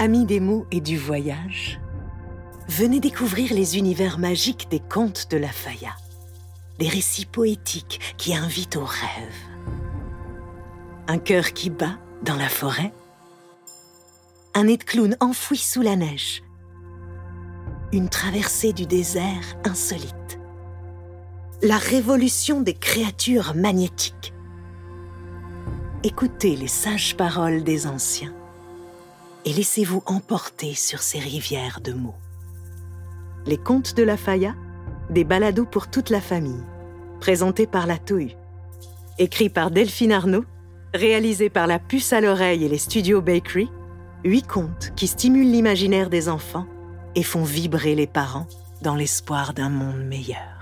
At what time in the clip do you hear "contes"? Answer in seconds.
4.78-5.26, 33.56-33.96, 44.46-44.92